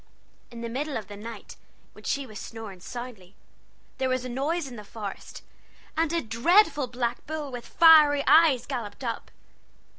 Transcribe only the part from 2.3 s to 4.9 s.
snoring soundly, there was a noise in the